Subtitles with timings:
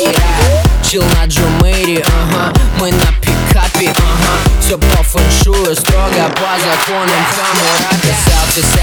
[0.88, 8.08] Чил на Джумэри, ага Мы на пикапе, ага Все по фэншую, строго по законам Хамурапи
[8.08, 8.73] Селфи, селфи, селфи,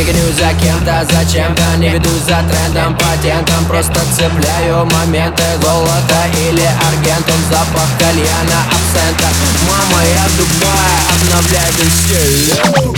[0.00, 3.64] не гонюсь за кем-то, зачем-то Не ведусь за трендом, патентом.
[3.68, 9.28] Просто цепляю моменты Золото или аргентум Запах кальяна, абсента.
[9.68, 12.89] Мама, я в Дубае, обновляй стиль